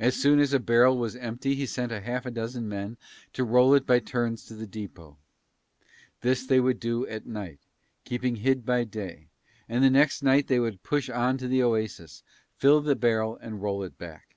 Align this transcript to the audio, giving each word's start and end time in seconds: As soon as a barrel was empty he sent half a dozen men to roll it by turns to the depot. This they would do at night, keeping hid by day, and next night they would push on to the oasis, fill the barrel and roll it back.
As 0.00 0.16
soon 0.16 0.40
as 0.40 0.52
a 0.52 0.58
barrel 0.58 0.96
was 0.98 1.14
empty 1.14 1.54
he 1.54 1.66
sent 1.66 1.92
half 1.92 2.26
a 2.26 2.32
dozen 2.32 2.68
men 2.68 2.96
to 3.32 3.44
roll 3.44 3.74
it 3.74 3.86
by 3.86 4.00
turns 4.00 4.44
to 4.46 4.56
the 4.56 4.66
depot. 4.66 5.18
This 6.20 6.44
they 6.44 6.58
would 6.58 6.80
do 6.80 7.06
at 7.06 7.26
night, 7.26 7.60
keeping 8.04 8.34
hid 8.34 8.64
by 8.66 8.82
day, 8.82 9.28
and 9.68 9.88
next 9.92 10.20
night 10.20 10.48
they 10.48 10.58
would 10.58 10.82
push 10.82 11.08
on 11.08 11.38
to 11.38 11.46
the 11.46 11.62
oasis, 11.62 12.24
fill 12.56 12.80
the 12.80 12.96
barrel 12.96 13.36
and 13.36 13.62
roll 13.62 13.84
it 13.84 13.96
back. 13.96 14.34